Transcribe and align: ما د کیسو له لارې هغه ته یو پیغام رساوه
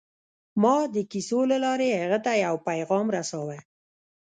ما 0.61 0.77
د 0.95 0.97
کیسو 1.11 1.39
له 1.51 1.57
لارې 1.65 1.89
هغه 2.01 2.19
ته 2.25 2.31
یو 2.45 2.55
پیغام 2.69 3.05
رساوه 3.15 3.57